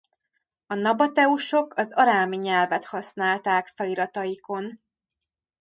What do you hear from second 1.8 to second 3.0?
arámi nyelvet